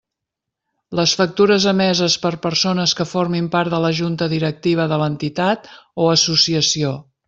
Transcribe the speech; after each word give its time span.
Les 0.99 1.11
factures 1.19 1.67
emeses 1.73 2.15
per 2.25 2.33
persones 2.47 2.97
que 3.01 3.09
formin 3.11 3.53
part 3.59 3.77
de 3.77 3.85
la 3.87 3.95
Junta 4.03 4.33
directiva 4.35 4.91
de 4.95 5.03
l'entitat 5.05 5.75
o 6.07 6.13
associació. 6.21 7.01